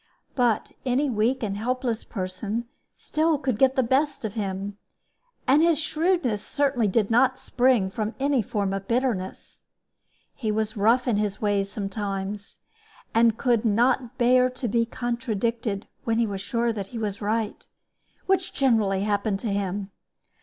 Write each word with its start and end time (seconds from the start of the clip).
But 0.33 0.71
any 0.83 1.11
weak 1.11 1.43
and 1.43 1.55
helpless 1.55 2.03
person 2.03 2.65
still 2.95 3.37
could 3.37 3.59
get 3.59 3.75
the 3.75 3.83
best 3.83 4.25
of 4.25 4.33
him; 4.33 4.79
and 5.47 5.61
his 5.61 5.77
shrewdness 5.79 6.41
certainly 6.43 6.87
did 6.87 7.11
not 7.11 7.37
spring 7.37 7.91
from 7.91 8.15
any 8.19 8.41
form 8.41 8.73
of 8.73 8.87
bitterness. 8.87 9.61
He 10.33 10.51
was 10.51 10.75
rough 10.75 11.07
in 11.07 11.17
his 11.17 11.39
ways 11.39 11.71
sometimes, 11.71 12.57
and 13.13 13.37
could 13.37 13.63
not 13.63 14.17
bear 14.17 14.49
to 14.49 14.67
be 14.67 14.87
contradicted 14.87 15.85
when 16.03 16.17
he 16.17 16.25
was 16.25 16.41
sure 16.41 16.73
that 16.73 16.87
he 16.87 16.97
was 16.97 17.21
right, 17.21 17.67
which 18.25 18.53
generally 18.55 19.01
happened 19.01 19.39
to 19.41 19.51
him. 19.53 19.91